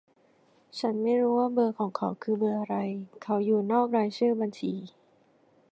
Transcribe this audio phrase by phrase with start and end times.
[0.79, 2.75] ฉันไม้รู้ว่าเบอร์ของเขาว่าคือเบอร์อะไร
[3.23, 4.73] เขาอยู่นอกรายชื่อบัญชี